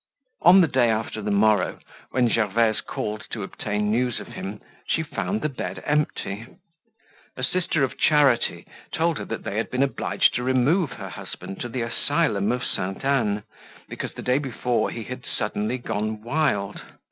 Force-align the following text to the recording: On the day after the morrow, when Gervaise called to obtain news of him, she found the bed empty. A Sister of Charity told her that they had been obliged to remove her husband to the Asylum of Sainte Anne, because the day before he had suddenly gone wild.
On 0.41 0.61
the 0.61 0.67
day 0.67 0.89
after 0.89 1.21
the 1.21 1.29
morrow, 1.29 1.77
when 2.09 2.27
Gervaise 2.27 2.81
called 2.81 3.27
to 3.29 3.43
obtain 3.43 3.91
news 3.91 4.19
of 4.19 4.29
him, 4.29 4.59
she 4.87 5.03
found 5.03 5.41
the 5.41 5.47
bed 5.47 5.83
empty. 5.85 6.47
A 7.37 7.43
Sister 7.43 7.83
of 7.83 7.99
Charity 7.99 8.65
told 8.91 9.19
her 9.19 9.25
that 9.25 9.43
they 9.43 9.57
had 9.57 9.69
been 9.69 9.83
obliged 9.83 10.33
to 10.33 10.43
remove 10.43 10.93
her 10.93 11.09
husband 11.09 11.59
to 11.61 11.69
the 11.69 11.83
Asylum 11.83 12.51
of 12.51 12.63
Sainte 12.65 13.05
Anne, 13.05 13.43
because 13.89 14.15
the 14.15 14.23
day 14.23 14.39
before 14.39 14.89
he 14.89 15.03
had 15.03 15.23
suddenly 15.23 15.77
gone 15.77 16.23
wild. 16.23 16.81